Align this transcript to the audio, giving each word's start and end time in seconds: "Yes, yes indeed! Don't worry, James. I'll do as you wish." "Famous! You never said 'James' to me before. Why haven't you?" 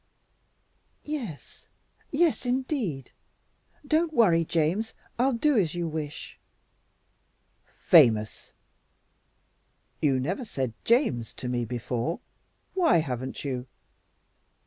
"Yes, 1.03 1.67
yes 2.09 2.43
indeed! 2.43 3.11
Don't 3.85 4.11
worry, 4.11 4.43
James. 4.43 4.95
I'll 5.19 5.33
do 5.33 5.55
as 5.59 5.75
you 5.75 5.87
wish." 5.87 6.39
"Famous! 7.85 8.53
You 10.01 10.19
never 10.19 10.43
said 10.43 10.73
'James' 10.85 11.35
to 11.35 11.47
me 11.47 11.65
before. 11.65 12.19
Why 12.73 12.97
haven't 12.97 13.45
you?" 13.45 13.67